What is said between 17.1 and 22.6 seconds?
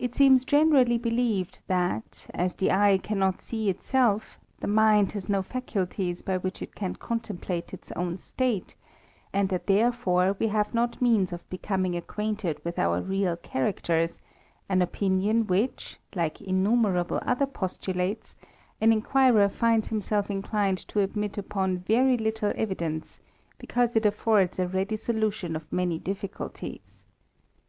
other postulates, an inquirer himself inclined to admit upon very little